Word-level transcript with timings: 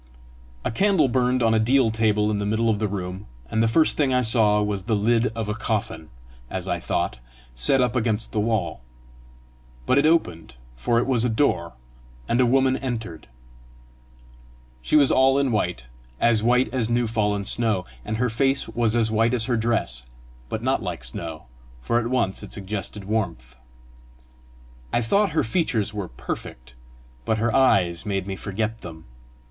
A 0.65 0.71
candle 0.71 1.07
burned 1.07 1.43
on 1.43 1.53
a 1.53 1.59
deal 1.59 1.91
table 1.91 2.31
in 2.31 2.39
the 2.39 2.45
middle 2.47 2.71
of 2.71 2.79
the 2.79 2.87
room, 2.87 3.27
and 3.51 3.61
the 3.61 3.67
first 3.67 3.97
thing 3.97 4.11
I 4.11 4.23
saw 4.23 4.59
was 4.59 4.85
the 4.85 4.95
lid 4.95 5.27
of 5.35 5.47
a 5.47 5.53
coffin, 5.53 6.09
as 6.49 6.67
I 6.67 6.79
thought, 6.79 7.19
set 7.53 7.81
up 7.81 7.95
against 7.95 8.31
the 8.31 8.39
wall; 8.39 8.81
but 9.85 9.99
it 9.99 10.07
opened, 10.07 10.55
for 10.75 10.97
it 10.97 11.05
was 11.05 11.23
a 11.23 11.29
door, 11.29 11.73
and 12.27 12.41
a 12.41 12.47
woman 12.47 12.77
entered. 12.77 13.27
She 14.81 14.95
was 14.95 15.11
all 15.11 15.37
in 15.37 15.51
white 15.51 15.85
as 16.19 16.41
white 16.41 16.73
as 16.73 16.89
new 16.89 17.05
fallen 17.05 17.45
snow; 17.45 17.85
and 18.03 18.17
her 18.17 18.27
face 18.31 18.67
was 18.67 18.95
as 18.95 19.11
white 19.11 19.35
as 19.35 19.43
her 19.43 19.55
dress, 19.55 20.07
but 20.49 20.63
not 20.63 20.81
like 20.81 21.03
snow, 21.03 21.43
for 21.79 21.99
at 21.99 22.07
once 22.07 22.41
it 22.41 22.51
suggested 22.51 23.03
warmth. 23.05 23.55
I 24.91 25.03
thought 25.03 25.33
her 25.33 25.43
features 25.43 25.93
were 25.93 26.07
perfect, 26.07 26.73
but 27.23 27.37
her 27.37 27.55
eyes 27.55 28.03
made 28.03 28.25
me 28.25 28.35
forget 28.35 28.81
them. 28.81 29.05